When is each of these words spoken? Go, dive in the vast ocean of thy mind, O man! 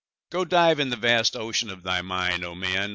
Go, 0.31 0.45
dive 0.45 0.79
in 0.79 0.89
the 0.89 0.95
vast 0.95 1.35
ocean 1.35 1.69
of 1.69 1.83
thy 1.83 2.01
mind, 2.01 2.43
O 2.43 2.55
man! 2.55 2.89